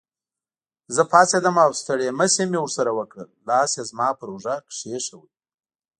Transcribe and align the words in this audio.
زه 0.95 1.01
پاڅېدم 1.11 1.55
او 1.65 1.71
ستړي 1.81 2.07
مشي 2.19 2.43
مې 2.51 2.59
ورسره 2.61 2.91
وکړل، 2.99 3.29
لاس 3.47 3.71
یې 3.77 3.83
زما 3.89 4.07
پر 4.19 4.27
اوږه 4.33 4.55
کېښود. 4.75 5.31